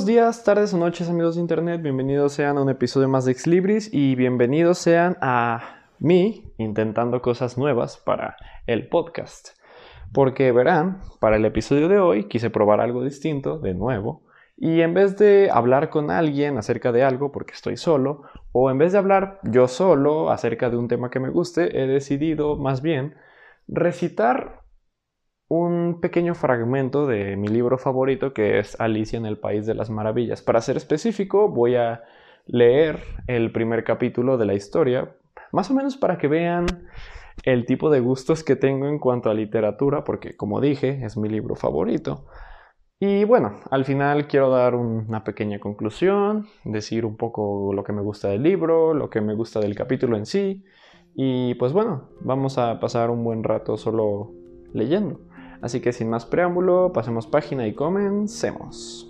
buenos 0.00 0.14
días, 0.14 0.44
tardes 0.44 0.72
o 0.72 0.78
noches 0.78 1.10
amigos 1.10 1.34
de 1.34 1.42
internet, 1.42 1.82
bienvenidos 1.82 2.32
sean 2.32 2.56
a 2.56 2.62
un 2.62 2.70
episodio 2.70 3.06
más 3.06 3.26
de 3.26 3.32
Exlibris 3.32 3.92
y 3.92 4.14
bienvenidos 4.14 4.78
sean 4.78 5.18
a 5.20 5.82
mí 5.98 6.54
intentando 6.56 7.20
cosas 7.20 7.58
nuevas 7.58 7.98
para 7.98 8.38
el 8.66 8.88
podcast. 8.88 9.48
Porque 10.14 10.52
verán, 10.52 11.02
para 11.20 11.36
el 11.36 11.44
episodio 11.44 11.86
de 11.88 11.98
hoy 11.98 12.28
quise 12.28 12.48
probar 12.48 12.80
algo 12.80 13.04
distinto, 13.04 13.58
de 13.58 13.74
nuevo, 13.74 14.22
y 14.56 14.80
en 14.80 14.94
vez 14.94 15.18
de 15.18 15.50
hablar 15.52 15.90
con 15.90 16.10
alguien 16.10 16.56
acerca 16.56 16.92
de 16.92 17.04
algo 17.04 17.30
porque 17.30 17.52
estoy 17.52 17.76
solo, 17.76 18.22
o 18.52 18.70
en 18.70 18.78
vez 18.78 18.92
de 18.92 18.98
hablar 18.98 19.38
yo 19.42 19.68
solo 19.68 20.30
acerca 20.30 20.70
de 20.70 20.78
un 20.78 20.88
tema 20.88 21.10
que 21.10 21.20
me 21.20 21.28
guste, 21.28 21.78
he 21.78 21.86
decidido 21.86 22.56
más 22.56 22.80
bien 22.80 23.16
recitar 23.68 24.59
un 25.50 25.98
pequeño 26.00 26.36
fragmento 26.36 27.08
de 27.08 27.36
mi 27.36 27.48
libro 27.48 27.76
favorito 27.76 28.32
que 28.32 28.60
es 28.60 28.80
Alicia 28.80 29.16
en 29.16 29.26
el 29.26 29.36
País 29.36 29.66
de 29.66 29.74
las 29.74 29.90
Maravillas. 29.90 30.42
Para 30.42 30.60
ser 30.60 30.76
específico, 30.76 31.48
voy 31.48 31.74
a 31.74 32.04
leer 32.46 33.00
el 33.26 33.50
primer 33.50 33.82
capítulo 33.82 34.38
de 34.38 34.46
la 34.46 34.54
historia, 34.54 35.16
más 35.50 35.68
o 35.68 35.74
menos 35.74 35.96
para 35.96 36.18
que 36.18 36.28
vean 36.28 36.66
el 37.42 37.66
tipo 37.66 37.90
de 37.90 37.98
gustos 37.98 38.44
que 38.44 38.54
tengo 38.54 38.86
en 38.86 39.00
cuanto 39.00 39.28
a 39.28 39.34
literatura, 39.34 40.04
porque 40.04 40.36
como 40.36 40.60
dije, 40.60 41.04
es 41.04 41.16
mi 41.16 41.28
libro 41.28 41.56
favorito. 41.56 42.26
Y 43.00 43.24
bueno, 43.24 43.56
al 43.72 43.84
final 43.84 44.28
quiero 44.28 44.50
dar 44.50 44.76
una 44.76 45.24
pequeña 45.24 45.58
conclusión, 45.58 46.46
decir 46.64 47.04
un 47.04 47.16
poco 47.16 47.72
lo 47.74 47.82
que 47.82 47.92
me 47.92 48.02
gusta 48.02 48.28
del 48.28 48.44
libro, 48.44 48.94
lo 48.94 49.10
que 49.10 49.20
me 49.20 49.34
gusta 49.34 49.58
del 49.58 49.74
capítulo 49.74 50.16
en 50.16 50.26
sí. 50.26 50.64
Y 51.16 51.54
pues 51.54 51.72
bueno, 51.72 52.10
vamos 52.20 52.56
a 52.56 52.78
pasar 52.78 53.10
un 53.10 53.24
buen 53.24 53.42
rato 53.42 53.76
solo 53.76 54.30
leyendo. 54.72 55.18
Así 55.62 55.80
que 55.80 55.92
sin 55.92 56.08
más 56.08 56.24
preámbulo, 56.24 56.92
pasemos 56.92 57.26
página 57.26 57.66
y 57.66 57.74
comencemos. 57.74 59.06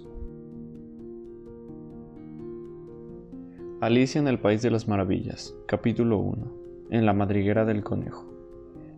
Alicia 3.81 4.21
en 4.21 4.29
el 4.29 4.39
País 4.39 4.61
de 4.61 4.71
las 4.71 4.89
Maravillas, 4.89 5.55
capítulo 5.67 6.19
1. 6.19 6.53
En 6.91 7.07
la 7.07 7.15
madriguera 7.15 7.65
del 7.65 7.83
conejo. 7.83 8.27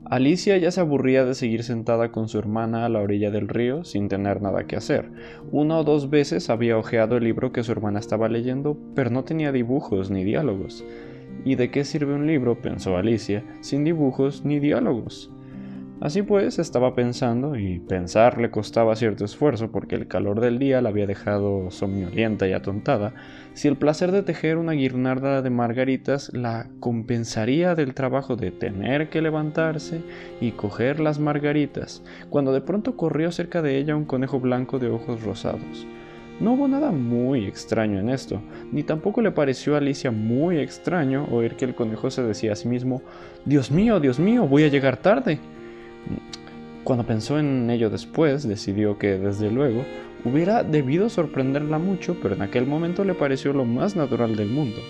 Alicia 0.04 0.56
ya 0.56 0.70
se 0.70 0.80
aburría 0.80 1.24
de 1.24 1.34
seguir 1.34 1.62
sentada 1.62 2.10
con 2.10 2.28
su 2.28 2.38
hermana 2.38 2.84
a 2.84 2.88
la 2.88 3.00
orilla 3.00 3.30
del 3.30 3.48
río 3.48 3.84
sin 3.84 4.08
tener 4.08 4.42
nada 4.42 4.66
que 4.66 4.76
hacer. 4.76 5.10
Una 5.52 5.78
o 5.78 5.84
dos 5.84 6.10
veces 6.10 6.50
había 6.50 6.76
hojeado 6.76 7.16
el 7.16 7.24
libro 7.24 7.52
que 7.52 7.62
su 7.62 7.70
hermana 7.70 8.00
estaba 8.00 8.28
leyendo, 8.28 8.76
pero 8.94 9.10
no 9.10 9.24
tenía 9.24 9.52
dibujos 9.52 10.10
ni 10.10 10.24
diálogos. 10.24 10.84
¿Y 11.44 11.54
de 11.54 11.70
qué 11.70 11.84
sirve 11.84 12.14
un 12.14 12.26
libro? 12.26 12.60
pensó 12.60 12.96
Alicia, 12.96 13.44
sin 13.60 13.84
dibujos 13.84 14.44
ni 14.44 14.58
diálogos. 14.58 15.30
Así 16.02 16.22
pues, 16.22 16.58
estaba 16.58 16.96
pensando, 16.96 17.54
y 17.54 17.78
pensar 17.78 18.36
le 18.36 18.50
costaba 18.50 18.96
cierto 18.96 19.24
esfuerzo 19.24 19.70
porque 19.70 19.94
el 19.94 20.08
calor 20.08 20.40
del 20.40 20.58
día 20.58 20.82
la 20.82 20.88
había 20.88 21.06
dejado 21.06 21.70
somnolienta 21.70 22.48
y 22.48 22.52
atontada, 22.52 23.14
si 23.54 23.68
el 23.68 23.76
placer 23.76 24.10
de 24.10 24.24
tejer 24.24 24.56
una 24.56 24.72
guirnalda 24.72 25.42
de 25.42 25.50
margaritas 25.50 26.32
la 26.34 26.66
compensaría 26.80 27.76
del 27.76 27.94
trabajo 27.94 28.34
de 28.34 28.50
tener 28.50 29.10
que 29.10 29.22
levantarse 29.22 30.02
y 30.40 30.50
coger 30.50 30.98
las 30.98 31.20
margaritas, 31.20 32.02
cuando 32.30 32.52
de 32.52 32.62
pronto 32.62 32.96
corrió 32.96 33.30
cerca 33.30 33.62
de 33.62 33.78
ella 33.78 33.94
un 33.94 34.04
conejo 34.04 34.40
blanco 34.40 34.80
de 34.80 34.90
ojos 34.90 35.22
rosados. 35.22 35.86
No 36.40 36.54
hubo 36.54 36.66
nada 36.66 36.90
muy 36.90 37.46
extraño 37.46 38.00
en 38.00 38.08
esto, 38.08 38.42
ni 38.72 38.82
tampoco 38.82 39.22
le 39.22 39.30
pareció 39.30 39.76
a 39.76 39.78
Alicia 39.78 40.10
muy 40.10 40.58
extraño 40.58 41.28
oír 41.30 41.54
que 41.54 41.64
el 41.64 41.76
conejo 41.76 42.10
se 42.10 42.24
decía 42.24 42.54
a 42.54 42.56
sí 42.56 42.66
mismo 42.66 43.02
Dios 43.44 43.70
mío, 43.70 44.00
Dios 44.00 44.18
mío, 44.18 44.48
voy 44.48 44.64
a 44.64 44.68
llegar 44.68 44.96
tarde. 44.96 45.38
Cuando 46.84 47.06
pensó 47.06 47.38
en 47.38 47.70
ello 47.70 47.90
después, 47.90 48.46
decidió 48.46 48.98
que, 48.98 49.18
desde 49.18 49.50
luego, 49.50 49.84
hubiera 50.24 50.64
debido 50.64 51.08
sorprenderla 51.08 51.78
mucho, 51.78 52.16
pero 52.20 52.34
en 52.34 52.42
aquel 52.42 52.66
momento 52.66 53.04
le 53.04 53.14
pareció 53.14 53.52
lo 53.52 53.64
más 53.64 53.94
natural 53.94 54.34
del 54.34 54.48
mundo. 54.48 54.80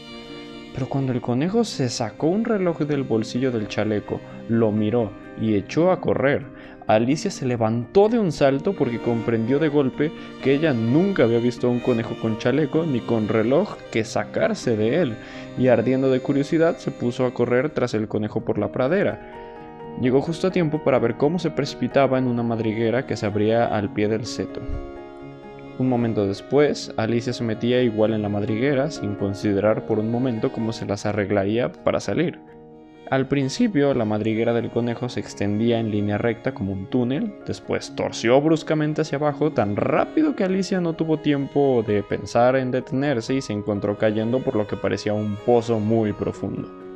Pero 0.75 0.89
cuando 0.89 1.13
el 1.13 1.21
conejo 1.21 1.65
se 1.65 1.91
sacó 1.91 2.29
un 2.29 2.47
reloj 2.47 2.81
del 2.81 3.03
bolsillo 3.03 3.51
del 3.51 3.69
chaleco, 3.69 4.21
lo 4.49 4.73
miró 4.73 5.11
y 5.39 5.55
echó 5.55 5.93
a 5.93 6.01
correr, 6.01 6.47
Alicia 6.87 7.31
se 7.31 7.47
levantó 7.47 8.09
de 8.09 8.19
un 8.19 8.33
salto 8.33 8.75
porque 8.75 8.99
comprendió 8.99 9.59
de 9.59 9.69
golpe 9.69 10.11
que 10.43 10.55
ella 10.55 10.73
nunca 10.73 11.25
había 11.25 11.39
visto 11.39 11.69
a 11.69 11.71
un 11.71 11.81
conejo 11.81 12.17
con 12.21 12.39
chaleco 12.39 12.85
ni 12.85 13.01
con 13.01 13.29
reloj 13.29 13.77
que 13.91 14.05
sacarse 14.05 14.77
de 14.77 15.01
él, 15.01 15.15
y 15.59 15.69
ardiendo 15.69 16.11
de 16.11 16.21
curiosidad 16.21 16.79
se 16.79 16.91
puso 16.91 17.25
a 17.25 17.35
correr 17.35 17.71
tras 17.71 17.95
el 17.95 18.09
conejo 18.09 18.45
por 18.45 18.59
la 18.59 18.73
pradera. 18.73 19.42
Llegó 20.01 20.21
justo 20.21 20.49
a 20.49 20.51
tiempo 20.51 20.83
para 20.83 20.99
ver 20.99 21.17
cómo 21.17 21.39
se 21.39 21.51
precipitaba 21.51 22.19
en 22.19 22.27
una 22.27 22.43
madriguera 22.43 23.07
que 23.07 23.17
se 23.17 23.27
abría 23.27 23.67
al 23.67 23.93
pie 23.93 24.09
del 24.09 24.27
seto. 24.27 24.61
Un 25.79 25.89
momento 25.89 26.27
después, 26.27 26.93
Alicia 26.97 27.33
se 27.33 27.45
metía 27.45 27.83
igual 27.83 28.13
en 28.13 28.23
la 28.23 28.29
madriguera 28.29 28.91
sin 28.91 29.15
considerar 29.15 29.87
por 29.87 29.99
un 29.99 30.11
momento 30.11 30.53
cómo 30.53 30.73
se 30.73 30.87
las 30.87 31.07
arreglaría 31.07 31.73
para 31.73 32.01
salir. 32.01 32.39
Al 33.11 33.29
principio, 33.29 33.93
la 33.93 34.05
madriguera 34.05 34.55
del 34.55 34.71
conejo 34.71 35.09
se 35.09 35.21
extendía 35.21 35.79
en 35.79 35.91
línea 35.91 36.19
recta 36.19 36.55
como 36.55 36.73
un 36.73 36.87
túnel, 36.87 37.35
después 37.47 37.95
torció 37.95 38.41
bruscamente 38.41 39.03
hacia 39.03 39.19
abajo 39.19 39.53
tan 39.53 39.77
rápido 39.77 40.35
que 40.35 40.45
Alicia 40.45 40.81
no 40.81 40.95
tuvo 40.95 41.19
tiempo 41.19 41.85
de 41.87 42.03
pensar 42.03 42.57
en 42.57 42.71
detenerse 42.71 43.35
y 43.35 43.43
se 43.43 43.53
encontró 43.53 43.99
cayendo 43.99 44.39
por 44.41 44.57
lo 44.57 44.67
que 44.67 44.77
parecía 44.77 45.13
un 45.13 45.37
pozo 45.45 45.79
muy 45.79 46.15
profundo. 46.15 46.92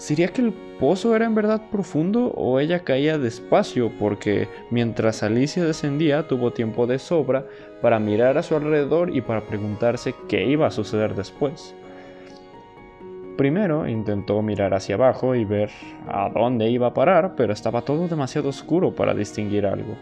¿Sería 0.00 0.28
que 0.28 0.40
el 0.40 0.54
pozo 0.54 1.14
era 1.14 1.26
en 1.26 1.34
verdad 1.34 1.60
profundo 1.70 2.32
o 2.34 2.58
ella 2.58 2.84
caía 2.84 3.18
despacio 3.18 3.92
porque 3.98 4.48
mientras 4.70 5.22
Alicia 5.22 5.62
descendía 5.62 6.26
tuvo 6.26 6.54
tiempo 6.54 6.86
de 6.86 6.98
sobra 6.98 7.44
para 7.82 7.98
mirar 7.98 8.38
a 8.38 8.42
su 8.42 8.56
alrededor 8.56 9.14
y 9.14 9.20
para 9.20 9.42
preguntarse 9.42 10.14
qué 10.26 10.46
iba 10.46 10.66
a 10.66 10.70
suceder 10.70 11.14
después? 11.14 11.74
Primero 13.36 13.86
intentó 13.86 14.40
mirar 14.40 14.72
hacia 14.72 14.94
abajo 14.94 15.34
y 15.34 15.44
ver 15.44 15.70
a 16.08 16.30
dónde 16.30 16.70
iba 16.70 16.86
a 16.86 16.94
parar, 16.94 17.34
pero 17.36 17.52
estaba 17.52 17.82
todo 17.82 18.08
demasiado 18.08 18.48
oscuro 18.48 18.94
para 18.94 19.12
distinguir 19.12 19.66
algo. 19.66 19.96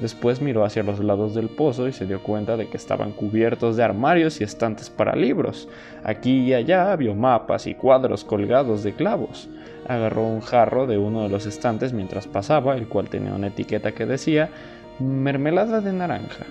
Después 0.00 0.40
miró 0.40 0.64
hacia 0.64 0.82
los 0.82 0.98
lados 0.98 1.34
del 1.34 1.48
pozo 1.48 1.86
y 1.86 1.92
se 1.92 2.06
dio 2.06 2.22
cuenta 2.22 2.56
de 2.56 2.68
que 2.68 2.76
estaban 2.76 3.12
cubiertos 3.12 3.76
de 3.76 3.84
armarios 3.84 4.40
y 4.40 4.44
estantes 4.44 4.90
para 4.90 5.14
libros. 5.14 5.68
Aquí 6.02 6.40
y 6.40 6.54
allá 6.54 6.94
vio 6.96 7.14
mapas 7.14 7.66
y 7.66 7.74
cuadros 7.74 8.24
colgados 8.24 8.82
de 8.82 8.94
clavos. 8.94 9.48
Agarró 9.86 10.22
un 10.22 10.40
jarro 10.40 10.86
de 10.86 10.98
uno 10.98 11.22
de 11.22 11.28
los 11.28 11.46
estantes 11.46 11.92
mientras 11.92 12.26
pasaba, 12.26 12.76
el 12.76 12.88
cual 12.88 13.08
tenía 13.08 13.34
una 13.34 13.48
etiqueta 13.48 13.92
que 13.92 14.06
decía 14.06 14.50
mermelada 14.98 15.80
de 15.80 15.92
naranja. 15.92 16.46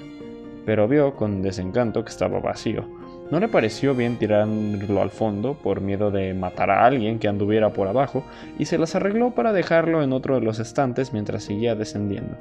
Pero 0.65 0.87
vio 0.87 1.15
con 1.15 1.41
desencanto 1.41 2.03
que 2.03 2.11
estaba 2.11 2.39
vacío. 2.39 2.85
No 3.31 3.39
le 3.39 3.47
pareció 3.47 3.95
bien 3.95 4.17
tirarlo 4.17 5.01
al 5.01 5.09
fondo 5.09 5.53
por 5.53 5.79
miedo 5.79 6.11
de 6.11 6.33
matar 6.33 6.69
a 6.69 6.85
alguien 6.85 7.17
que 7.17 7.29
anduviera 7.29 7.71
por 7.71 7.87
abajo 7.87 8.23
y 8.59 8.65
se 8.65 8.77
las 8.77 8.93
arregló 8.95 9.31
para 9.31 9.53
dejarlo 9.53 10.03
en 10.03 10.11
otro 10.11 10.35
de 10.35 10.41
los 10.41 10.59
estantes 10.59 11.13
mientras 11.13 11.43
seguía 11.43 11.73
descendiendo. 11.73 12.35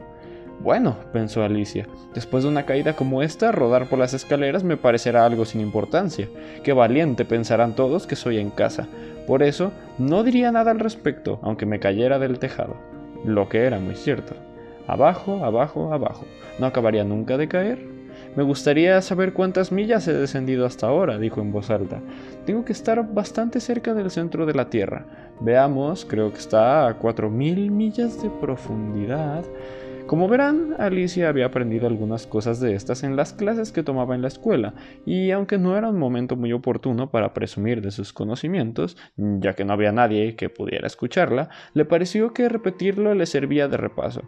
Bueno, 0.62 0.96
pensó 1.10 1.42
Alicia, 1.42 1.86
después 2.12 2.44
de 2.44 2.50
una 2.50 2.66
caída 2.66 2.94
como 2.94 3.22
esta, 3.22 3.50
rodar 3.50 3.86
por 3.88 3.98
las 3.98 4.12
escaleras 4.12 4.62
me 4.62 4.76
parecerá 4.76 5.24
algo 5.24 5.46
sin 5.46 5.62
importancia. 5.62 6.28
Qué 6.62 6.74
valiente 6.74 7.24
pensarán 7.24 7.74
todos 7.74 8.06
que 8.06 8.14
soy 8.14 8.38
en 8.38 8.50
casa. 8.50 8.86
Por 9.26 9.42
eso, 9.42 9.72
no 9.98 10.22
diría 10.22 10.52
nada 10.52 10.70
al 10.70 10.78
respecto, 10.78 11.38
aunque 11.42 11.64
me 11.64 11.80
cayera 11.80 12.18
del 12.18 12.38
tejado. 12.38 12.76
Lo 13.24 13.48
que 13.48 13.64
era 13.64 13.78
muy 13.78 13.94
cierto. 13.94 14.34
Abajo, 14.86 15.46
abajo, 15.46 15.94
abajo. 15.94 16.26
¿No 16.58 16.66
acabaría 16.66 17.04
nunca 17.04 17.38
de 17.38 17.48
caer? 17.48 17.78
Me 18.36 18.42
gustaría 18.42 19.00
saber 19.00 19.32
cuántas 19.32 19.72
millas 19.72 20.06
he 20.08 20.12
descendido 20.12 20.66
hasta 20.66 20.86
ahora, 20.86 21.18
dijo 21.18 21.40
en 21.40 21.52
voz 21.52 21.70
alta. 21.70 22.00
Tengo 22.44 22.66
que 22.66 22.72
estar 22.72 23.14
bastante 23.14 23.60
cerca 23.60 23.94
del 23.94 24.10
centro 24.10 24.44
de 24.44 24.54
la 24.54 24.68
Tierra. 24.68 25.06
Veamos, 25.40 26.04
creo 26.04 26.30
que 26.30 26.38
está 26.38 26.86
a 26.86 26.94
cuatro 26.94 27.30
mil 27.30 27.70
millas 27.70 28.22
de 28.22 28.28
profundidad. 28.28 29.42
Como 30.10 30.26
verán, 30.26 30.74
Alicia 30.76 31.28
había 31.28 31.46
aprendido 31.46 31.86
algunas 31.86 32.26
cosas 32.26 32.58
de 32.58 32.74
estas 32.74 33.04
en 33.04 33.14
las 33.14 33.32
clases 33.32 33.70
que 33.70 33.84
tomaba 33.84 34.16
en 34.16 34.22
la 34.22 34.26
escuela, 34.26 34.74
y 35.06 35.30
aunque 35.30 35.56
no 35.56 35.78
era 35.78 35.88
un 35.88 36.00
momento 36.00 36.34
muy 36.34 36.52
oportuno 36.52 37.12
para 37.12 37.32
presumir 37.32 37.80
de 37.80 37.92
sus 37.92 38.12
conocimientos, 38.12 38.96
ya 39.16 39.52
que 39.52 39.64
no 39.64 39.72
había 39.72 39.92
nadie 39.92 40.34
que 40.34 40.48
pudiera 40.48 40.88
escucharla, 40.88 41.48
le 41.74 41.84
pareció 41.84 42.32
que 42.32 42.48
repetirlo 42.48 43.14
le 43.14 43.24
servía 43.24 43.68
de 43.68 43.76
repaso. 43.76 44.22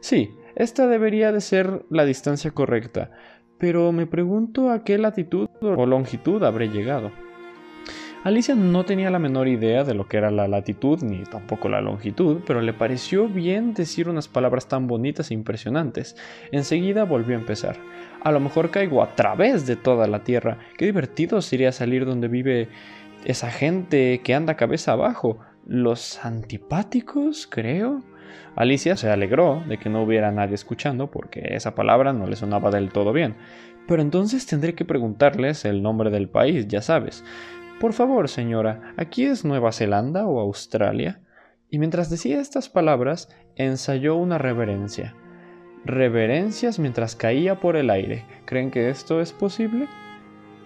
Sí, 0.00 0.30
esta 0.54 0.86
debería 0.86 1.32
de 1.32 1.42
ser 1.42 1.84
la 1.90 2.06
distancia 2.06 2.52
correcta, 2.52 3.10
pero 3.58 3.92
me 3.92 4.06
pregunto 4.06 4.70
a 4.70 4.84
qué 4.84 4.96
latitud 4.96 5.50
o 5.60 5.84
longitud 5.84 6.42
habré 6.44 6.68
llegado. 6.70 7.10
Alicia 8.22 8.54
no 8.54 8.84
tenía 8.84 9.08
la 9.08 9.18
menor 9.18 9.48
idea 9.48 9.82
de 9.82 9.94
lo 9.94 10.06
que 10.06 10.18
era 10.18 10.30
la 10.30 10.46
latitud 10.46 11.02
ni 11.02 11.22
tampoco 11.24 11.70
la 11.70 11.80
longitud, 11.80 12.42
pero 12.46 12.60
le 12.60 12.74
pareció 12.74 13.28
bien 13.28 13.72
decir 13.72 14.10
unas 14.10 14.28
palabras 14.28 14.68
tan 14.68 14.86
bonitas 14.86 15.30
e 15.30 15.34
impresionantes. 15.34 16.16
Enseguida 16.52 17.04
volvió 17.04 17.34
a 17.34 17.40
empezar. 17.40 17.78
A 18.22 18.30
lo 18.30 18.38
mejor 18.38 18.70
caigo 18.70 19.02
a 19.02 19.14
través 19.14 19.66
de 19.66 19.76
toda 19.76 20.06
la 20.06 20.22
Tierra. 20.22 20.58
Qué 20.76 20.84
divertido 20.84 21.40
sería 21.40 21.72
salir 21.72 22.04
donde 22.04 22.28
vive 22.28 22.68
esa 23.24 23.50
gente 23.50 24.20
que 24.22 24.34
anda 24.34 24.54
cabeza 24.54 24.92
abajo. 24.92 25.38
Los 25.66 26.22
antipáticos, 26.22 27.46
creo. 27.50 28.02
Alicia 28.54 28.98
se 28.98 29.08
alegró 29.08 29.62
de 29.66 29.78
que 29.78 29.88
no 29.88 30.02
hubiera 30.02 30.30
nadie 30.30 30.56
escuchando 30.56 31.10
porque 31.10 31.54
esa 31.54 31.74
palabra 31.74 32.12
no 32.12 32.26
le 32.26 32.36
sonaba 32.36 32.70
del 32.70 32.90
todo 32.90 33.12
bien 33.12 33.34
Pero 33.88 34.02
entonces 34.02 34.46
tendré 34.46 34.74
que 34.74 34.84
preguntarles 34.84 35.64
el 35.64 35.82
nombre 35.82 36.10
del 36.10 36.28
país, 36.28 36.68
ya 36.68 36.82
sabes. 36.82 37.24
Por 37.80 37.94
favor, 37.94 38.28
señora, 38.28 38.92
¿aquí 38.98 39.24
es 39.24 39.42
Nueva 39.42 39.72
Zelanda 39.72 40.26
o 40.26 40.38
Australia? 40.38 41.22
Y 41.70 41.78
mientras 41.78 42.10
decía 42.10 42.38
estas 42.38 42.68
palabras, 42.68 43.34
ensayó 43.56 44.16
una 44.16 44.36
reverencia. 44.36 45.14
Reverencias 45.86 46.78
mientras 46.78 47.16
caía 47.16 47.58
por 47.58 47.76
el 47.76 47.88
aire. 47.88 48.26
¿Creen 48.44 48.70
que 48.70 48.90
esto 48.90 49.22
es 49.22 49.32
posible? 49.32 49.88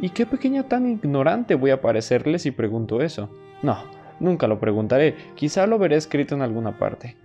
¿Y 0.00 0.10
qué 0.10 0.26
pequeña 0.26 0.64
tan 0.64 0.88
ignorante 0.88 1.54
voy 1.54 1.70
a 1.70 1.80
parecerle 1.80 2.40
si 2.40 2.50
pregunto 2.50 3.00
eso? 3.00 3.30
No, 3.62 3.78
nunca 4.18 4.48
lo 4.48 4.58
preguntaré, 4.58 5.14
quizá 5.36 5.68
lo 5.68 5.78
veré 5.78 5.94
escrito 5.94 6.34
en 6.34 6.42
alguna 6.42 6.80
parte. 6.80 7.16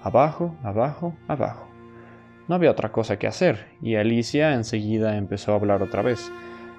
Abajo, 0.00 0.56
abajo, 0.62 1.14
abajo. 1.28 1.68
No 2.48 2.54
había 2.54 2.70
otra 2.70 2.92
cosa 2.92 3.18
que 3.18 3.26
hacer, 3.26 3.66
y 3.82 3.96
Alicia 3.96 4.54
enseguida 4.54 5.18
empezó 5.18 5.52
a 5.52 5.56
hablar 5.56 5.82
otra 5.82 6.00
vez. 6.00 6.32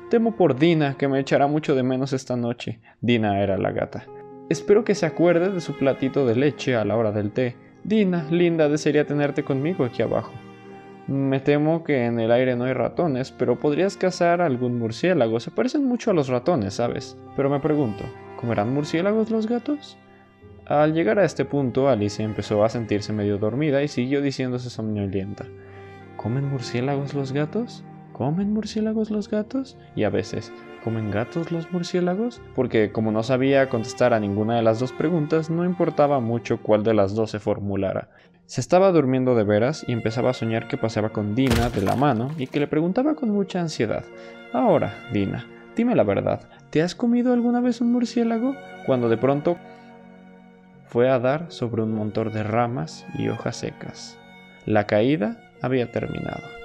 Temo 0.09 0.35
por 0.35 0.57
Dina, 0.57 0.95
que 0.97 1.07
me 1.07 1.19
echará 1.19 1.45
mucho 1.45 1.75
de 1.75 1.83
menos 1.83 2.13
esta 2.13 2.35
noche. 2.35 2.79
Dina 3.00 3.41
era 3.41 3.59
la 3.59 3.71
gata. 3.71 4.07
Espero 4.50 4.83
que 4.83 4.95
se 4.95 5.06
acuerde 5.06 5.51
de 5.51 5.61
su 5.61 5.77
platito 5.77 6.25
de 6.25 6.35
leche 6.35 6.75
a 6.75 6.83
la 6.83 6.97
hora 6.97 7.11
del 7.11 7.31
té. 7.31 7.56
Dina, 7.83 8.25
linda, 8.31 8.67
desearía 8.69 9.06
tenerte 9.06 9.44
conmigo 9.44 9.85
aquí 9.85 10.01
abajo. 10.01 10.33
Me 11.06 11.39
temo 11.39 11.83
que 11.83 12.06
en 12.06 12.19
el 12.19 12.31
aire 12.31 12.56
no 12.56 12.63
hay 12.63 12.73
ratones, 12.73 13.31
pero 13.31 13.59
podrías 13.59 13.97
cazar 13.97 14.41
algún 14.41 14.79
murciélago. 14.79 15.39
Se 15.39 15.51
parecen 15.51 15.85
mucho 15.85 16.09
a 16.09 16.15
los 16.15 16.27
ratones, 16.27 16.73
¿sabes? 16.73 17.15
Pero 17.35 17.51
me 17.51 17.59
pregunto, 17.59 18.03
¿comerán 18.35 18.73
murciélagos 18.73 19.29
los 19.29 19.45
gatos? 19.45 19.95
Al 20.65 20.95
llegar 20.95 21.19
a 21.19 21.25
este 21.25 21.45
punto, 21.45 21.88
Alicia 21.88 22.25
empezó 22.25 22.63
a 22.63 22.69
sentirse 22.69 23.13
medio 23.13 23.38
dormida 23.38 23.83
y 23.83 23.88
siguió 23.88 24.23
diciéndose 24.23 24.71
somnolienta. 24.71 25.45
¿Comen 26.17 26.50
murciélagos 26.50 27.13
los 27.13 27.31
gatos? 27.31 27.83
¿Comen 28.19 28.51
murciélagos 28.51 29.12
los 29.12 29.30
gatos? 29.30 29.77
Y 29.95 30.04
a 30.04 30.10
veces, 30.10 30.51
¿comen 30.83 31.10
gatos 31.10 31.54
los 31.54 31.71
murciélagos? 31.71 32.42
Porque 32.54 32.92
como 32.92 33.13
no 33.13 33.24
sabía 33.24 33.69
contestar 33.69 34.13
a 34.13 34.19
ninguna 34.19 34.57
de 34.57 34.62
las 34.62 34.77
dos 34.77 34.92
preguntas, 34.92 35.50
no 35.50 35.63
importaba 35.63 36.19
mucho 36.19 36.62
cuál 36.62 36.83
de 36.83 36.94
las 36.94 37.16
dos 37.16 37.31
se 37.31 37.39
formulara. 37.39 38.10
Se 38.45 38.60
estaba 38.60 38.92
durmiendo 38.92 39.36
de 39.36 39.45
veras 39.45 39.86
y 39.88 39.94
empezaba 39.94 40.31
a 40.31 40.33
soñar 40.33 40.68
que 40.68 40.75
paseaba 40.75 41.12
con 41.12 41.33
Dina 41.33 41.69
de 41.69 41.81
la 41.81 41.95
mano 41.95 42.30
y 42.38 42.48
que 42.48 42.60
le 42.60 42.68
preguntaba 42.68 43.16
con 43.16 43.30
mucha 43.30 43.62
ansiedad. 43.62 44.04
Ahora, 44.51 44.95
Dina, 45.13 45.48
dime 45.77 45.95
la 45.95 46.04
verdad, 46.04 46.42
¿te 46.71 46.81
has 46.81 46.95
comido 46.95 47.31
alguna 47.31 47.62
vez 47.62 47.80
un 47.80 47.94
murciélago? 47.94 48.54
Cuando 48.86 49.07
de 49.07 49.16
pronto 49.16 49.56
fue 50.88 51.10
a 51.10 51.19
dar 51.19 51.45
sobre 51.54 51.83
un 51.83 51.95
montón 51.95 52.33
de 52.33 52.44
ramas 52.44 53.06
y 53.18 53.30
hojas 53.30 53.56
secas. 53.56 54.19
La 54.66 54.88
caída 54.88 55.39
había 55.62 55.89
terminado. 55.89 56.58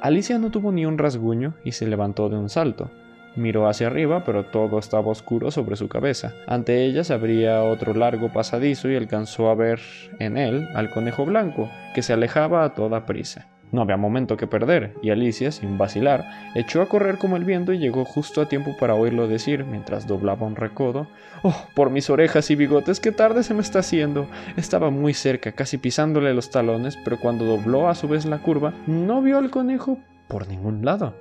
Alicia 0.00 0.38
no 0.38 0.50
tuvo 0.50 0.70
ni 0.70 0.86
un 0.86 0.96
rasguño 0.96 1.54
y 1.64 1.72
se 1.72 1.86
levantó 1.86 2.28
de 2.28 2.36
un 2.36 2.48
salto. 2.48 2.90
Miró 3.34 3.68
hacia 3.68 3.88
arriba, 3.88 4.24
pero 4.24 4.46
todo 4.46 4.78
estaba 4.78 5.08
oscuro 5.08 5.50
sobre 5.50 5.76
su 5.76 5.88
cabeza. 5.88 6.34
Ante 6.46 6.84
ella 6.84 7.02
se 7.02 7.14
abría 7.14 7.62
otro 7.64 7.94
largo 7.94 8.32
pasadizo 8.32 8.88
y 8.88 8.96
alcanzó 8.96 9.50
a 9.50 9.54
ver 9.54 9.80
en 10.18 10.36
él 10.36 10.68
al 10.74 10.90
conejo 10.90 11.24
blanco, 11.24 11.68
que 11.94 12.02
se 12.02 12.12
alejaba 12.12 12.64
a 12.64 12.74
toda 12.74 13.06
prisa. 13.06 13.48
No 13.70 13.82
había 13.82 13.96
momento 13.96 14.36
que 14.36 14.46
perder, 14.46 14.94
y 15.02 15.10
Alicia, 15.10 15.52
sin 15.52 15.76
vacilar, 15.76 16.24
echó 16.54 16.80
a 16.80 16.88
correr 16.88 17.18
como 17.18 17.36
el 17.36 17.44
viento 17.44 17.72
y 17.72 17.78
llegó 17.78 18.04
justo 18.04 18.40
a 18.40 18.48
tiempo 18.48 18.76
para 18.78 18.94
oírlo 18.94 19.28
decir, 19.28 19.64
mientras 19.64 20.06
doblaba 20.06 20.46
un 20.46 20.56
recodo, 20.56 21.06
Oh, 21.42 21.54
por 21.74 21.90
mis 21.90 22.10
orejas 22.10 22.50
y 22.50 22.56
bigotes, 22.56 22.98
qué 22.98 23.12
tarde 23.12 23.42
se 23.42 23.54
me 23.54 23.60
está 23.60 23.78
haciendo. 23.78 24.26
Estaba 24.56 24.90
muy 24.90 25.14
cerca, 25.14 25.52
casi 25.52 25.78
pisándole 25.78 26.34
los 26.34 26.50
talones, 26.50 26.96
pero 27.04 27.18
cuando 27.20 27.44
dobló 27.44 27.88
a 27.88 27.94
su 27.94 28.08
vez 28.08 28.24
la 28.24 28.38
curva, 28.38 28.72
no 28.86 29.22
vio 29.22 29.38
al 29.38 29.50
conejo 29.50 29.98
por 30.28 30.46
ningún 30.46 30.84
lado 30.84 31.14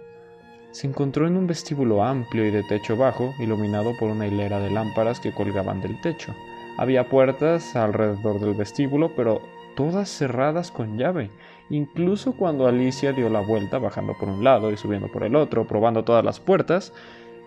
se 0.72 0.86
encontró 0.86 1.26
en 1.26 1.38
un 1.38 1.48
vestíbulo 1.48 2.04
amplio 2.04 2.46
y 2.46 2.52
de 2.52 2.62
techo 2.62 2.96
bajo, 2.96 3.34
iluminado 3.40 3.98
por 3.98 4.12
una 4.12 4.28
hilera 4.28 4.60
de 4.60 4.70
lámparas 4.70 5.20
que 5.20 5.32
colgaban 5.32 5.82
del 5.82 6.00
techo. 6.02 6.36
Había 6.78 7.10
puertas 7.10 7.76
alrededor 7.76 8.40
del 8.40 8.54
vestíbulo, 8.54 9.16
pero 9.16 9.42
todas 9.76 10.08
cerradas 10.08 10.70
con 10.70 11.00
llave. 11.00 11.32
Incluso 11.70 12.34
cuando 12.34 12.68
Alicia 12.68 13.12
dio 13.12 13.30
la 13.30 13.42
vuelta, 13.42 13.78
bajando 13.78 14.14
por 14.18 14.30
un 14.30 14.44
lado 14.44 14.72
y 14.72 14.78
subiendo 14.78 15.12
por 15.12 15.24
el 15.24 15.36
otro, 15.36 15.68
probando 15.68 16.04
todas 16.04 16.24
las 16.24 16.40
puertas, 16.40 16.94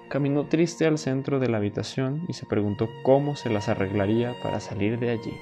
caminó 0.09 0.47
triste 0.47 0.87
al 0.87 0.99
centro 0.99 1.39
de 1.39 1.49
la 1.49 1.57
habitación 1.57 2.23
y 2.29 2.35
se 2.35 2.47
preguntó 2.47 2.89
cómo 3.03 3.37
se 3.37 3.51
las 3.51 3.69
arreglaría 3.69 4.35
para 4.43 4.61
salir 4.61 4.99
de 4.99 5.11
allí. 5.11 5.35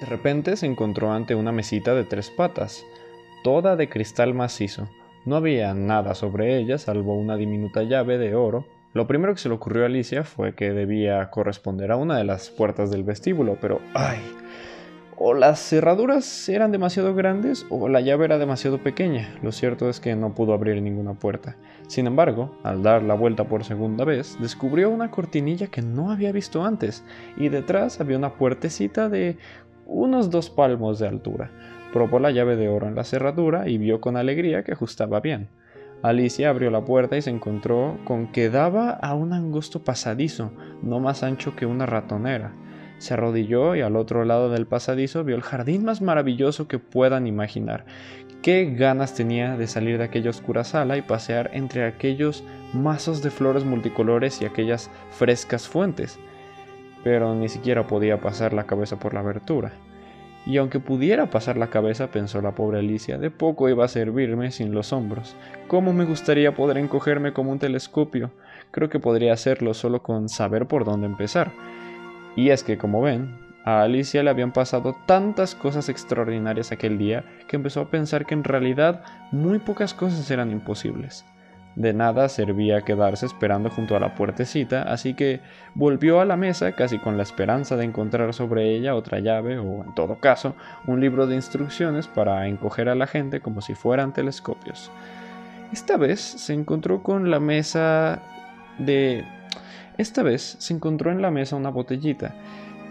De 0.00 0.06
repente 0.06 0.56
se 0.56 0.66
encontró 0.66 1.12
ante 1.12 1.34
una 1.34 1.52
mesita 1.52 1.94
de 1.94 2.04
tres 2.04 2.30
patas, 2.30 2.84
toda 3.42 3.76
de 3.76 3.88
cristal 3.88 4.34
macizo, 4.34 4.88
no 5.26 5.34
había 5.34 5.74
nada 5.74 6.14
sobre 6.14 6.56
ella 6.56 6.78
salvo 6.78 7.16
una 7.16 7.36
diminuta 7.36 7.82
llave 7.82 8.16
de 8.16 8.36
oro. 8.36 8.64
Lo 8.94 9.08
primero 9.08 9.34
que 9.34 9.40
se 9.40 9.48
le 9.48 9.56
ocurrió 9.56 9.82
a 9.82 9.86
Alicia 9.86 10.22
fue 10.22 10.54
que 10.54 10.70
debía 10.70 11.28
corresponder 11.30 11.90
a 11.90 11.96
una 11.96 12.16
de 12.16 12.22
las 12.22 12.48
puertas 12.48 12.92
del 12.92 13.02
vestíbulo, 13.02 13.58
pero 13.60 13.80
¡ay! 13.92 14.20
O 15.18 15.32
las 15.32 15.60
cerraduras 15.60 16.46
eran 16.50 16.72
demasiado 16.72 17.14
grandes 17.14 17.64
o 17.70 17.88
la 17.88 18.02
llave 18.02 18.26
era 18.26 18.36
demasiado 18.36 18.82
pequeña. 18.82 19.34
Lo 19.42 19.50
cierto 19.50 19.88
es 19.88 19.98
que 19.98 20.14
no 20.14 20.34
pudo 20.34 20.52
abrir 20.52 20.82
ninguna 20.82 21.14
puerta. 21.14 21.56
Sin 21.86 22.06
embargo, 22.06 22.54
al 22.62 22.82
dar 22.82 23.02
la 23.02 23.14
vuelta 23.14 23.44
por 23.44 23.64
segunda 23.64 24.04
vez, 24.04 24.36
descubrió 24.40 24.90
una 24.90 25.10
cortinilla 25.10 25.68
que 25.68 25.80
no 25.80 26.10
había 26.10 26.32
visto 26.32 26.66
antes, 26.66 27.02
y 27.38 27.48
detrás 27.48 27.98
había 27.98 28.18
una 28.18 28.34
puertecita 28.34 29.08
de 29.08 29.38
unos 29.86 30.28
dos 30.28 30.50
palmos 30.50 30.98
de 30.98 31.08
altura. 31.08 31.50
Probó 31.94 32.18
la 32.18 32.30
llave 32.30 32.56
de 32.56 32.68
oro 32.68 32.86
en 32.86 32.94
la 32.94 33.04
cerradura 33.04 33.70
y 33.70 33.78
vio 33.78 34.02
con 34.02 34.18
alegría 34.18 34.64
que 34.64 34.72
ajustaba 34.72 35.20
bien. 35.20 35.48
Alicia 36.02 36.50
abrió 36.50 36.70
la 36.70 36.84
puerta 36.84 37.16
y 37.16 37.22
se 37.22 37.30
encontró 37.30 37.98
con 38.04 38.30
que 38.32 38.50
daba 38.50 38.90
a 38.90 39.14
un 39.14 39.32
angosto 39.32 39.82
pasadizo, 39.82 40.52
no 40.82 41.00
más 41.00 41.22
ancho 41.22 41.56
que 41.56 41.64
una 41.64 41.86
ratonera. 41.86 42.52
Se 42.98 43.14
arrodilló 43.14 43.76
y 43.76 43.82
al 43.82 43.96
otro 43.96 44.24
lado 44.24 44.50
del 44.50 44.66
pasadizo 44.66 45.24
vio 45.24 45.36
el 45.36 45.42
jardín 45.42 45.84
más 45.84 46.00
maravilloso 46.00 46.68
que 46.68 46.78
puedan 46.78 47.26
imaginar. 47.26 47.84
Qué 48.42 48.74
ganas 48.76 49.14
tenía 49.14 49.56
de 49.56 49.66
salir 49.66 49.98
de 49.98 50.04
aquella 50.04 50.30
oscura 50.30 50.64
sala 50.64 50.96
y 50.96 51.02
pasear 51.02 51.50
entre 51.52 51.84
aquellos 51.84 52.44
mazos 52.72 53.22
de 53.22 53.30
flores 53.30 53.64
multicolores 53.64 54.40
y 54.40 54.44
aquellas 54.44 54.90
frescas 55.10 55.68
fuentes. 55.68 56.18
Pero 57.02 57.34
ni 57.34 57.48
siquiera 57.48 57.86
podía 57.86 58.20
pasar 58.20 58.52
la 58.52 58.64
cabeza 58.64 58.98
por 58.98 59.14
la 59.14 59.20
abertura 59.20 59.72
y 60.46 60.58
aunque 60.58 60.78
pudiera 60.78 61.28
pasar 61.28 61.56
la 61.56 61.66
cabeza, 61.66 62.12
pensó 62.12 62.40
la 62.40 62.52
pobre 62.52 62.78
Alicia, 62.78 63.18
de 63.18 63.30
poco 63.30 63.68
iba 63.68 63.84
a 63.84 63.88
servirme 63.88 64.52
sin 64.52 64.72
los 64.72 64.92
hombros. 64.92 65.34
¿Cómo 65.66 65.92
me 65.92 66.04
gustaría 66.04 66.54
poder 66.54 66.78
encogerme 66.78 67.32
como 67.32 67.50
un 67.50 67.58
telescopio? 67.58 68.30
Creo 68.70 68.88
que 68.88 69.00
podría 69.00 69.32
hacerlo 69.32 69.74
solo 69.74 70.04
con 70.04 70.28
saber 70.28 70.66
por 70.66 70.84
dónde 70.84 71.06
empezar. 71.06 71.50
Y 72.36 72.50
es 72.50 72.62
que, 72.62 72.78
como 72.78 73.02
ven, 73.02 73.38
a 73.64 73.82
Alicia 73.82 74.22
le 74.22 74.30
habían 74.30 74.52
pasado 74.52 74.96
tantas 75.06 75.56
cosas 75.56 75.88
extraordinarias 75.88 76.70
aquel 76.70 76.98
día 76.98 77.24
que 77.48 77.56
empezó 77.56 77.80
a 77.80 77.90
pensar 77.90 78.24
que 78.24 78.34
en 78.34 78.44
realidad 78.44 79.02
muy 79.32 79.58
pocas 79.58 79.92
cosas 79.92 80.30
eran 80.30 80.52
imposibles. 80.52 81.24
De 81.74 81.92
nada 81.92 82.28
servía 82.28 82.82
quedarse 82.82 83.26
esperando 83.26 83.68
junto 83.68 83.96
a 83.96 84.00
la 84.00 84.14
puertecita, 84.14 84.82
así 84.82 85.12
que 85.12 85.40
volvió 85.74 86.20
a 86.20 86.24
la 86.24 86.36
mesa 86.36 86.72
casi 86.72 86.98
con 86.98 87.18
la 87.18 87.22
esperanza 87.22 87.76
de 87.76 87.84
encontrar 87.84 88.32
sobre 88.32 88.74
ella 88.74 88.94
otra 88.94 89.18
llave 89.18 89.58
o, 89.58 89.84
en 89.84 89.94
todo 89.94 90.20
caso, 90.20 90.54
un 90.86 91.00
libro 91.00 91.26
de 91.26 91.34
instrucciones 91.34 92.06
para 92.06 92.46
encoger 92.46 92.88
a 92.88 92.94
la 92.94 93.06
gente 93.06 93.40
como 93.40 93.60
si 93.60 93.74
fueran 93.74 94.14
telescopios. 94.14 94.90
Esta 95.70 95.96
vez 95.98 96.20
se 96.20 96.54
encontró 96.54 97.02
con 97.02 97.30
la 97.30 97.40
mesa 97.40 98.22
de... 98.78 99.24
Esta 99.98 100.22
vez 100.22 100.56
se 100.58 100.74
encontró 100.74 101.10
en 101.10 101.22
la 101.22 101.30
mesa 101.30 101.56
una 101.56 101.70
botellita, 101.70 102.34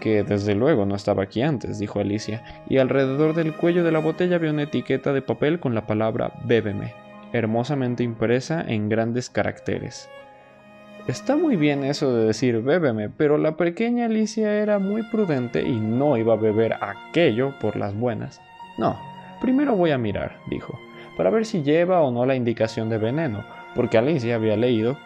que 0.00 0.22
desde 0.22 0.54
luego 0.54 0.86
no 0.86 0.94
estaba 0.94 1.22
aquí 1.22 1.42
antes, 1.42 1.78
dijo 1.78 2.00
Alicia, 2.00 2.42
y 2.68 2.78
alrededor 2.78 3.34
del 3.34 3.54
cuello 3.54 3.84
de 3.84 3.92
la 3.92 3.98
botella 3.98 4.36
había 4.36 4.50
una 4.50 4.64
etiqueta 4.64 5.12
de 5.12 5.22
papel 5.22 5.60
con 5.60 5.74
la 5.74 5.86
palabra 5.86 6.32
Bébeme 6.44 7.06
hermosamente 7.32 8.02
impresa 8.02 8.64
en 8.66 8.88
grandes 8.88 9.30
caracteres. 9.30 10.08
Está 11.06 11.36
muy 11.36 11.56
bien 11.56 11.84
eso 11.84 12.12
de 12.12 12.26
decir 12.26 12.62
bébeme, 12.62 13.10
pero 13.10 13.38
la 13.38 13.56
pequeña 13.56 14.06
Alicia 14.06 14.60
era 14.60 14.78
muy 14.78 15.02
prudente 15.04 15.62
y 15.62 15.78
no 15.78 16.16
iba 16.16 16.34
a 16.34 16.38
beber 16.38 16.74
aquello 16.80 17.54
por 17.60 17.76
las 17.76 17.94
buenas. 17.94 18.40
No, 18.76 18.98
primero 19.40 19.76
voy 19.76 19.92
a 19.92 19.98
mirar, 19.98 20.38
dijo, 20.50 20.78
para 21.16 21.30
ver 21.30 21.46
si 21.46 21.62
lleva 21.62 22.02
o 22.02 22.10
no 22.10 22.26
la 22.26 22.34
indicación 22.34 22.88
de 22.88 22.98
veneno, 22.98 23.44
porque 23.76 23.98
Alicia 23.98 24.34
había 24.34 24.56
leído 24.56 24.98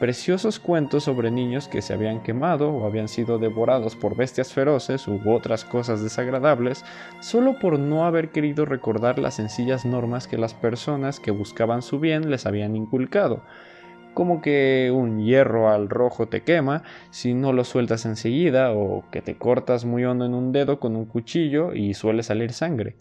preciosos 0.00 0.58
cuentos 0.58 1.04
sobre 1.04 1.30
niños 1.30 1.68
que 1.68 1.82
se 1.82 1.92
habían 1.92 2.22
quemado 2.22 2.70
o 2.70 2.86
habían 2.86 3.06
sido 3.06 3.38
devorados 3.38 3.96
por 3.96 4.16
bestias 4.16 4.50
feroces 4.50 5.06
u 5.06 5.20
otras 5.30 5.66
cosas 5.66 6.02
desagradables, 6.02 6.86
solo 7.20 7.58
por 7.58 7.78
no 7.78 8.06
haber 8.06 8.30
querido 8.30 8.64
recordar 8.64 9.18
las 9.18 9.34
sencillas 9.34 9.84
normas 9.84 10.26
que 10.26 10.38
las 10.38 10.54
personas 10.54 11.20
que 11.20 11.30
buscaban 11.30 11.82
su 11.82 12.00
bien 12.00 12.30
les 12.30 12.46
habían 12.46 12.76
inculcado, 12.76 13.42
como 14.14 14.40
que 14.40 14.90
un 14.90 15.20
hierro 15.22 15.68
al 15.68 15.90
rojo 15.90 16.28
te 16.28 16.44
quema 16.44 16.82
si 17.10 17.34
no 17.34 17.52
lo 17.52 17.64
sueltas 17.64 18.06
enseguida 18.06 18.72
o 18.72 19.04
que 19.12 19.20
te 19.20 19.36
cortas 19.36 19.84
muy 19.84 20.06
hondo 20.06 20.24
en 20.24 20.32
un 20.32 20.50
dedo 20.50 20.80
con 20.80 20.96
un 20.96 21.04
cuchillo 21.04 21.74
y 21.74 21.92
suele 21.92 22.22
salir 22.22 22.54
sangre. 22.54 22.96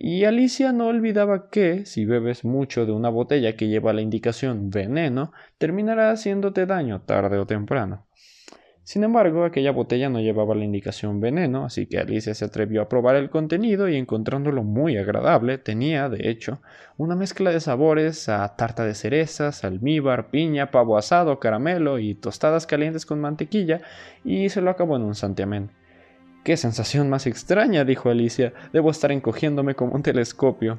Y 0.00 0.24
Alicia 0.24 0.72
no 0.72 0.86
olvidaba 0.86 1.50
que, 1.50 1.84
si 1.84 2.04
bebes 2.04 2.44
mucho 2.44 2.86
de 2.86 2.92
una 2.92 3.08
botella 3.08 3.56
que 3.56 3.66
lleva 3.66 3.92
la 3.92 4.00
indicación 4.00 4.70
veneno, 4.70 5.32
terminará 5.58 6.12
haciéndote 6.12 6.66
daño 6.66 7.00
tarde 7.00 7.36
o 7.36 7.46
temprano. 7.46 8.06
Sin 8.84 9.02
embargo, 9.02 9.44
aquella 9.44 9.72
botella 9.72 10.08
no 10.08 10.20
llevaba 10.20 10.54
la 10.54 10.64
indicación 10.64 11.18
veneno, 11.18 11.64
así 11.64 11.86
que 11.86 11.98
Alicia 11.98 12.32
se 12.34 12.44
atrevió 12.44 12.80
a 12.80 12.88
probar 12.88 13.16
el 13.16 13.28
contenido 13.28 13.88
y 13.88 13.96
encontrándolo 13.96 14.62
muy 14.62 14.96
agradable, 14.96 15.58
tenía, 15.58 16.08
de 16.08 16.30
hecho, 16.30 16.62
una 16.96 17.16
mezcla 17.16 17.50
de 17.50 17.58
sabores 17.58 18.28
a 18.28 18.54
tarta 18.54 18.84
de 18.84 18.94
cerezas, 18.94 19.64
almíbar, 19.64 20.30
piña, 20.30 20.70
pavo 20.70 20.96
asado, 20.96 21.40
caramelo 21.40 21.98
y 21.98 22.14
tostadas 22.14 22.68
calientes 22.68 23.04
con 23.04 23.20
mantequilla, 23.20 23.80
y 24.24 24.48
se 24.48 24.60
lo 24.60 24.70
acabó 24.70 24.94
en 24.94 25.02
un 25.02 25.16
santiamén. 25.16 25.72
¡Qué 26.48 26.56
sensación 26.56 27.10
más 27.10 27.26
extraña! 27.26 27.84
dijo 27.84 28.08
Alicia. 28.08 28.54
Debo 28.72 28.90
estar 28.90 29.12
encogiéndome 29.12 29.74
como 29.74 29.92
un 29.92 30.02
telescopio. 30.02 30.78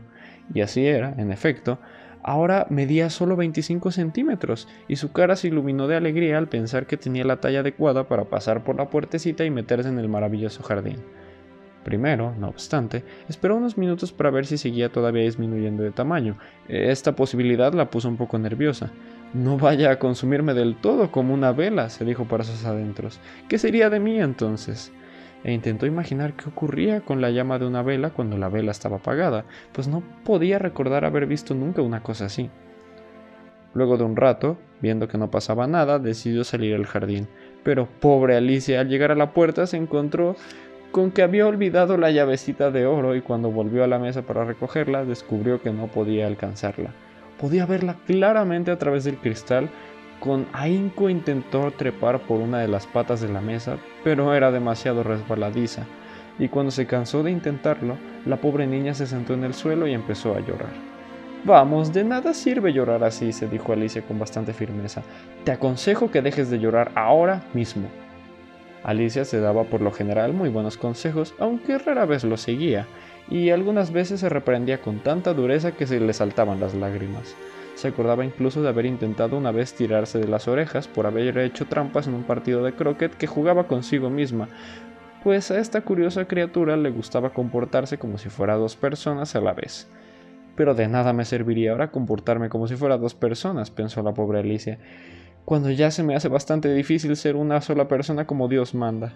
Y 0.51 0.61
así 0.61 0.87
era, 0.87 1.13
en 1.19 1.31
efecto, 1.31 1.77
Ahora 2.23 2.65
medía 2.71 3.11
solo 3.11 3.35
25 3.35 3.91
centímetros 3.91 4.67
y 4.87 4.95
su 4.95 5.11
cara 5.11 5.35
se 5.35 5.47
iluminó 5.49 5.87
de 5.87 5.95
alegría 5.95 6.39
al 6.39 6.49
pensar 6.49 6.87
que 6.87 6.97
tenía 6.97 7.23
la 7.23 7.39
talla 7.39 7.59
adecuada 7.59 8.07
para 8.07 8.23
pasar 8.25 8.63
por 8.63 8.77
la 8.77 8.89
puertecita 8.89 9.45
y 9.45 9.51
meterse 9.51 9.89
en 9.89 9.99
el 9.99 10.09
maravilloso 10.09 10.63
jardín. 10.63 10.97
Primero, 11.83 12.33
no 12.39 12.47
obstante, 12.49 13.03
esperó 13.29 13.55
unos 13.55 13.77
minutos 13.77 14.11
para 14.11 14.31
ver 14.31 14.47
si 14.47 14.57
seguía 14.57 14.91
todavía 14.91 15.21
disminuyendo 15.21 15.83
de 15.83 15.91
tamaño. 15.91 16.39
Esta 16.67 17.15
posibilidad 17.15 17.73
la 17.73 17.91
puso 17.91 18.09
un 18.09 18.17
poco 18.17 18.39
nerviosa. 18.39 18.91
No 19.35 19.59
vaya 19.59 19.91
a 19.91 19.99
consumirme 19.99 20.55
del 20.55 20.77
todo 20.77 21.11
como 21.11 21.35
una 21.35 21.51
vela, 21.51 21.89
se 21.89 22.05
dijo 22.05 22.25
para 22.25 22.43
sus 22.43 22.65
adentros. 22.65 23.19
¿Qué 23.47 23.59
sería 23.59 23.91
de 23.91 23.99
mí 23.99 24.19
entonces? 24.19 24.91
E 25.43 25.53
intentó 25.53 25.85
imaginar 25.85 26.33
qué 26.33 26.49
ocurría 26.49 27.01
con 27.01 27.21
la 27.21 27.31
llama 27.31 27.59
de 27.59 27.65
una 27.65 27.81
vela 27.81 28.09
cuando 28.09 28.37
la 28.37 28.49
vela 28.49 28.71
estaba 28.71 28.97
apagada, 28.97 29.45
pues 29.71 29.87
no 29.87 30.03
podía 30.23 30.59
recordar 30.59 31.05
haber 31.05 31.25
visto 31.25 31.53
nunca 31.55 31.81
una 31.81 32.03
cosa 32.03 32.25
así. 32.25 32.49
Luego 33.73 33.97
de 33.97 34.03
un 34.03 34.15
rato, 34.15 34.57
viendo 34.81 35.07
que 35.07 35.17
no 35.17 35.29
pasaba 35.29 35.67
nada, 35.67 35.99
decidió 35.99 36.43
salir 36.43 36.75
al 36.75 36.87
jardín, 36.87 37.27
pero 37.63 37.87
pobre 37.99 38.35
Alicia 38.35 38.79
al 38.81 38.89
llegar 38.89 39.11
a 39.11 39.15
la 39.15 39.33
puerta 39.33 39.67
se 39.67 39.77
encontró 39.77 40.35
con 40.91 41.11
que 41.11 41.21
había 41.21 41.45
olvidado 41.45 41.97
la 41.97 42.09
llavecita 42.09 42.71
de 42.71 42.87
oro 42.87 43.15
y 43.15 43.21
cuando 43.21 43.51
volvió 43.51 43.83
a 43.83 43.87
la 43.87 43.99
mesa 43.99 44.23
para 44.23 44.43
recogerla 44.43 45.05
descubrió 45.05 45.61
que 45.61 45.71
no 45.71 45.87
podía 45.87 46.25
alcanzarla. 46.25 46.93
Podía 47.39 47.65
verla 47.65 47.95
claramente 48.05 48.71
a 48.71 48.79
través 48.79 49.03
del 49.03 49.17
cristal, 49.17 49.69
con 50.19 50.47
ahínco 50.53 51.09
intentó 51.09 51.71
trepar 51.71 52.19
por 52.21 52.39
una 52.39 52.59
de 52.59 52.67
las 52.67 52.87
patas 52.87 53.21
de 53.21 53.29
la 53.29 53.41
mesa, 53.41 53.77
pero 54.03 54.33
era 54.33 54.51
demasiado 54.51 55.03
resbaladiza, 55.03 55.85
y 56.37 56.47
cuando 56.47 56.71
se 56.71 56.87
cansó 56.87 57.23
de 57.23 57.31
intentarlo, 57.31 57.97
la 58.25 58.37
pobre 58.37 58.67
niña 58.67 58.93
se 58.93 59.07
sentó 59.07 59.33
en 59.33 59.43
el 59.43 59.53
suelo 59.53 59.87
y 59.87 59.93
empezó 59.93 60.35
a 60.35 60.39
llorar. 60.39 60.71
Vamos, 61.45 61.93
de 61.93 62.03
nada 62.03 62.33
sirve 62.33 62.73
llorar 62.73 63.03
así, 63.03 63.31
se 63.31 63.47
dijo 63.47 63.71
Alicia 63.71 64.01
con 64.01 64.19
bastante 64.19 64.53
firmeza. 64.53 65.03
Te 65.45 65.53
aconsejo 65.53 66.11
que 66.11 66.21
dejes 66.21 66.49
de 66.49 66.59
llorar 66.59 66.91
ahora 66.95 67.43
mismo. 67.53 67.87
Alicia 68.83 69.23
se 69.23 69.39
daba 69.39 69.63
por 69.63 69.81
lo 69.81 69.91
general 69.91 70.33
muy 70.33 70.49
buenos 70.49 70.77
consejos, 70.77 71.33
aunque 71.39 71.77
rara 71.77 72.05
vez 72.05 72.23
los 72.23 72.41
seguía, 72.41 72.87
y 73.29 73.51
algunas 73.51 73.91
veces 73.91 74.19
se 74.19 74.29
reprendía 74.29 74.81
con 74.81 74.99
tanta 74.99 75.33
dureza 75.33 75.73
que 75.73 75.87
se 75.87 75.99
le 75.99 76.13
saltaban 76.13 76.59
las 76.59 76.73
lágrimas. 76.73 77.35
Se 77.79 77.87
acordaba 77.87 78.25
incluso 78.25 78.61
de 78.61 78.67
haber 78.67 78.85
intentado 78.85 79.37
una 79.37 79.53
vez 79.53 79.73
tirarse 79.73 80.19
de 80.19 80.27
las 80.27 80.49
orejas 80.49 80.89
por 80.89 81.07
haber 81.07 81.37
hecho 81.37 81.65
trampas 81.65 82.07
en 82.07 82.13
un 82.13 82.23
partido 82.23 82.61
de 82.61 82.73
croquet 82.73 83.15
que 83.15 83.25
jugaba 83.25 83.67
consigo 83.67 84.09
misma, 84.09 84.49
pues 85.23 85.49
a 85.49 85.59
esta 85.59 85.79
curiosa 85.79 86.25
criatura 86.25 86.75
le 86.75 86.89
gustaba 86.89 87.29
comportarse 87.29 87.97
como 87.97 88.17
si 88.17 88.27
fuera 88.27 88.55
dos 88.55 88.75
personas 88.75 89.33
a 89.37 89.39
la 89.39 89.53
vez. 89.53 89.87
Pero 90.57 90.75
de 90.75 90.89
nada 90.89 91.13
me 91.13 91.23
serviría 91.23 91.71
ahora 91.71 91.89
comportarme 91.89 92.49
como 92.49 92.67
si 92.67 92.75
fuera 92.75 92.97
dos 92.97 93.15
personas, 93.15 93.71
pensó 93.71 94.03
la 94.03 94.13
pobre 94.13 94.39
Alicia, 94.39 94.77
cuando 95.45 95.71
ya 95.71 95.89
se 95.89 96.03
me 96.03 96.17
hace 96.17 96.27
bastante 96.27 96.73
difícil 96.73 97.15
ser 97.15 97.37
una 97.37 97.61
sola 97.61 97.87
persona 97.87 98.27
como 98.27 98.49
Dios 98.49 98.75
manda. 98.75 99.13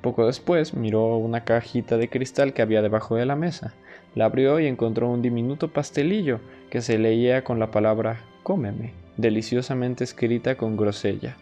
Poco 0.00 0.26
después 0.26 0.74
miró 0.74 1.16
una 1.16 1.42
cajita 1.42 1.96
de 1.96 2.08
cristal 2.08 2.52
que 2.52 2.62
había 2.62 2.82
debajo 2.82 3.16
de 3.16 3.26
la 3.26 3.34
mesa. 3.34 3.74
La 4.14 4.26
abrió 4.26 4.60
y 4.60 4.66
encontró 4.66 5.08
un 5.08 5.22
diminuto 5.22 5.68
pastelillo 5.68 6.40
que 6.70 6.80
se 6.80 6.98
leía 6.98 7.44
con 7.44 7.58
la 7.58 7.70
palabra 7.70 8.20
cómeme, 8.42 8.92
deliciosamente 9.16 10.04
escrita 10.04 10.56
con 10.56 10.76
grosella. 10.76 11.36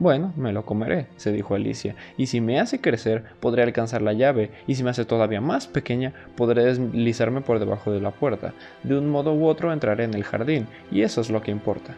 Bueno, 0.00 0.32
me 0.34 0.52
lo 0.52 0.64
comeré, 0.64 1.08
se 1.16 1.30
dijo 1.30 1.54
Alicia, 1.54 1.94
y 2.16 2.26
si 2.26 2.40
me 2.40 2.58
hace 2.58 2.80
crecer 2.80 3.24
podré 3.38 3.62
alcanzar 3.62 4.00
la 4.00 4.14
llave, 4.14 4.50
y 4.66 4.74
si 4.74 4.82
me 4.82 4.88
hace 4.88 5.04
todavía 5.04 5.42
más 5.42 5.66
pequeña 5.66 6.14
podré 6.36 6.64
deslizarme 6.64 7.42
por 7.42 7.58
debajo 7.58 7.92
de 7.92 8.00
la 8.00 8.10
puerta. 8.10 8.54
De 8.82 8.96
un 8.96 9.10
modo 9.10 9.34
u 9.34 9.46
otro 9.46 9.72
entraré 9.72 10.04
en 10.04 10.14
el 10.14 10.24
jardín, 10.24 10.66
y 10.90 11.02
eso 11.02 11.20
es 11.20 11.28
lo 11.28 11.42
que 11.42 11.50
importa. 11.50 11.94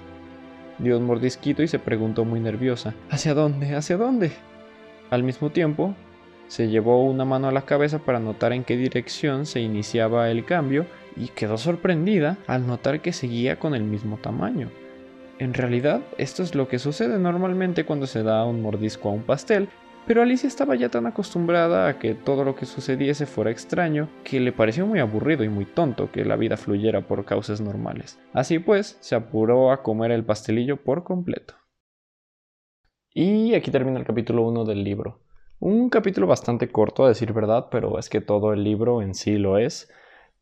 Dio 0.80 0.98
un 0.98 1.06
mordisquito 1.06 1.62
y 1.62 1.68
se 1.68 1.78
preguntó 1.78 2.24
muy 2.24 2.40
nerviosa, 2.40 2.92
¿Hacia 3.08 3.34
dónde? 3.34 3.76
¿Hacia 3.76 3.96
dónde? 3.96 4.32
Al 5.10 5.22
mismo 5.22 5.50
tiempo, 5.50 5.94
se 6.52 6.68
llevó 6.68 7.02
una 7.02 7.24
mano 7.24 7.48
a 7.48 7.50
la 7.50 7.62
cabeza 7.62 8.00
para 8.00 8.20
notar 8.20 8.52
en 8.52 8.62
qué 8.62 8.76
dirección 8.76 9.46
se 9.46 9.62
iniciaba 9.62 10.30
el 10.30 10.44
cambio 10.44 10.84
y 11.16 11.28
quedó 11.28 11.56
sorprendida 11.56 12.36
al 12.46 12.66
notar 12.66 13.00
que 13.00 13.14
seguía 13.14 13.58
con 13.58 13.74
el 13.74 13.84
mismo 13.84 14.18
tamaño. 14.18 14.70
En 15.38 15.54
realidad, 15.54 16.02
esto 16.18 16.42
es 16.42 16.54
lo 16.54 16.68
que 16.68 16.78
sucede 16.78 17.18
normalmente 17.18 17.86
cuando 17.86 18.06
se 18.06 18.22
da 18.22 18.44
un 18.44 18.60
mordisco 18.60 19.08
a 19.08 19.12
un 19.12 19.22
pastel, 19.22 19.70
pero 20.06 20.20
Alicia 20.20 20.46
estaba 20.46 20.74
ya 20.74 20.90
tan 20.90 21.06
acostumbrada 21.06 21.88
a 21.88 21.98
que 21.98 22.14
todo 22.14 22.44
lo 22.44 22.54
que 22.54 22.66
sucediese 22.66 23.24
fuera 23.24 23.50
extraño 23.50 24.10
que 24.22 24.38
le 24.38 24.52
pareció 24.52 24.86
muy 24.86 24.98
aburrido 24.98 25.44
y 25.44 25.48
muy 25.48 25.64
tonto 25.64 26.12
que 26.12 26.26
la 26.26 26.36
vida 26.36 26.58
fluyera 26.58 27.00
por 27.00 27.24
causas 27.24 27.62
normales. 27.62 28.20
Así 28.34 28.58
pues, 28.58 28.98
se 29.00 29.14
apuró 29.14 29.72
a 29.72 29.82
comer 29.82 30.10
el 30.10 30.22
pastelillo 30.22 30.76
por 30.76 31.02
completo. 31.02 31.54
Y 33.14 33.54
aquí 33.54 33.70
termina 33.70 33.98
el 33.98 34.04
capítulo 34.04 34.42
1 34.42 34.66
del 34.66 34.84
libro. 34.84 35.31
Un 35.64 35.90
capítulo 35.90 36.26
bastante 36.26 36.72
corto, 36.72 37.04
a 37.04 37.08
decir 37.08 37.32
verdad, 37.32 37.68
pero 37.70 37.96
es 37.96 38.08
que 38.08 38.20
todo 38.20 38.52
el 38.52 38.64
libro 38.64 39.00
en 39.00 39.14
sí 39.14 39.38
lo 39.38 39.58
es. 39.58 39.88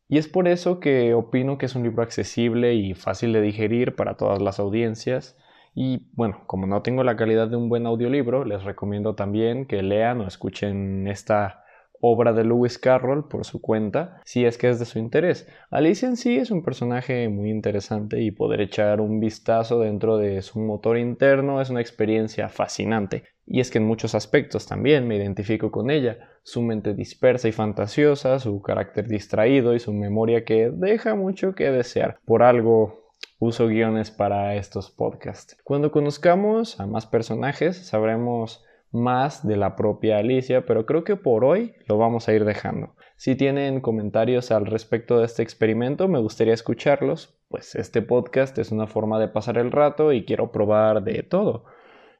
Y 0.07 0.17
es 0.17 0.27
por 0.27 0.47
eso 0.47 0.79
que 0.79 1.13
opino 1.13 1.59
que 1.59 1.67
es 1.67 1.75
un 1.75 1.83
libro 1.83 2.01
accesible 2.01 2.73
y 2.73 2.95
fácil 2.95 3.31
de 3.31 3.41
digerir 3.41 3.95
para 3.95 4.17
todas 4.17 4.41
las 4.41 4.59
audiencias. 4.59 5.37
Y 5.75 6.07
bueno, 6.13 6.41
como 6.47 6.65
no 6.65 6.81
tengo 6.81 7.03
la 7.03 7.17
calidad 7.17 7.47
de 7.49 7.55
un 7.55 7.69
buen 7.69 7.85
audiolibro, 7.85 8.45
les 8.45 8.63
recomiendo 8.63 9.13
también 9.13 9.67
que 9.67 9.83
lean 9.83 10.21
o 10.21 10.27
escuchen 10.27 11.07
esta 11.07 11.65
obra 12.01 12.33
de 12.33 12.43
Lewis 12.43 12.77
Carroll 12.77 13.27
por 13.27 13.45
su 13.45 13.61
cuenta, 13.61 14.19
si 14.25 14.45
es 14.45 14.57
que 14.57 14.69
es 14.69 14.79
de 14.79 14.85
su 14.85 14.99
interés. 14.99 15.47
Alicia 15.69 16.07
en 16.07 16.17
sí 16.17 16.37
es 16.37 16.51
un 16.51 16.63
personaje 16.63 17.29
muy 17.29 17.49
interesante 17.49 18.21
y 18.21 18.31
poder 18.31 18.61
echar 18.61 18.99
un 18.99 19.19
vistazo 19.19 19.79
dentro 19.79 20.17
de 20.17 20.41
su 20.41 20.59
motor 20.59 20.97
interno 20.97 21.61
es 21.61 21.69
una 21.69 21.81
experiencia 21.81 22.49
fascinante. 22.49 23.23
Y 23.45 23.59
es 23.59 23.69
que 23.69 23.79
en 23.79 23.85
muchos 23.85 24.15
aspectos 24.15 24.65
también 24.65 25.07
me 25.07 25.17
identifico 25.17 25.71
con 25.71 25.91
ella, 25.91 26.29
su 26.43 26.61
mente 26.61 26.93
dispersa 26.93 27.47
y 27.47 27.51
fantasiosa, 27.51 28.39
su 28.39 28.61
carácter 28.61 29.07
distraído 29.07 29.75
y 29.75 29.79
su 29.79 29.93
memoria 29.93 30.45
que 30.45 30.71
deja 30.73 31.15
mucho 31.15 31.53
que 31.53 31.69
desear. 31.69 32.19
Por 32.25 32.43
algo 32.43 33.11
uso 33.39 33.67
guiones 33.67 34.11
para 34.11 34.55
estos 34.55 34.91
podcasts. 34.91 35.57
Cuando 35.63 35.91
conozcamos 35.91 36.79
a 36.79 36.85
más 36.85 37.07
personajes 37.07 37.75
sabremos 37.77 38.63
más 38.91 39.47
de 39.47 39.57
la 39.57 39.75
propia 39.75 40.17
Alicia, 40.17 40.65
pero 40.65 40.85
creo 40.85 41.03
que 41.03 41.15
por 41.15 41.45
hoy 41.45 41.73
lo 41.87 41.97
vamos 41.97 42.27
a 42.27 42.33
ir 42.33 42.45
dejando. 42.45 42.95
Si 43.15 43.35
tienen 43.35 43.81
comentarios 43.81 44.51
al 44.51 44.65
respecto 44.65 45.19
de 45.19 45.25
este 45.25 45.43
experimento, 45.43 46.07
me 46.07 46.19
gustaría 46.19 46.53
escucharlos, 46.53 47.37
pues 47.49 47.75
este 47.75 48.01
podcast 48.01 48.57
es 48.57 48.71
una 48.71 48.87
forma 48.87 49.19
de 49.19 49.27
pasar 49.27 49.57
el 49.57 49.71
rato 49.71 50.11
y 50.11 50.25
quiero 50.25 50.51
probar 50.51 51.03
de 51.03 51.23
todo. 51.23 51.65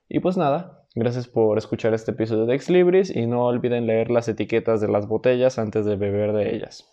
Y 0.07 0.19
pues 0.19 0.37
nada, 0.37 0.85
gracias 0.93 1.27
por 1.27 1.57
escuchar 1.57 1.93
este 1.93 2.11
episodio 2.11 2.45
de 2.45 2.55
Ex 2.55 2.69
Libris 2.69 3.15
y 3.15 3.25
no 3.25 3.45
olviden 3.45 3.87
leer 3.87 4.11
las 4.11 4.27
etiquetas 4.27 4.81
de 4.81 4.89
las 4.89 5.07
botellas 5.07 5.57
antes 5.57 5.85
de 5.85 5.95
beber 5.95 6.33
de 6.33 6.55
ellas. 6.55 6.89